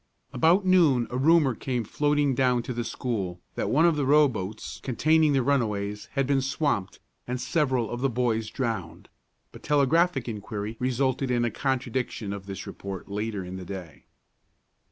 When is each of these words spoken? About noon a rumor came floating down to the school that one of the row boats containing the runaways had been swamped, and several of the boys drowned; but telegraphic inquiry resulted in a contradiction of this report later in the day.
About 0.33 0.65
noon 0.65 1.05
a 1.11 1.17
rumor 1.19 1.53
came 1.53 1.83
floating 1.83 2.33
down 2.33 2.63
to 2.63 2.73
the 2.73 2.83
school 2.83 3.39
that 3.53 3.69
one 3.69 3.85
of 3.85 3.95
the 3.97 4.03
row 4.07 4.27
boats 4.27 4.79
containing 4.81 5.33
the 5.33 5.43
runaways 5.43 6.07
had 6.13 6.25
been 6.25 6.41
swamped, 6.41 6.97
and 7.27 7.39
several 7.39 7.87
of 7.87 8.01
the 8.01 8.09
boys 8.09 8.49
drowned; 8.49 9.09
but 9.51 9.61
telegraphic 9.61 10.27
inquiry 10.27 10.75
resulted 10.79 11.29
in 11.29 11.45
a 11.45 11.51
contradiction 11.51 12.33
of 12.33 12.47
this 12.47 12.65
report 12.65 13.09
later 13.09 13.45
in 13.45 13.57
the 13.57 13.65
day. 13.65 14.05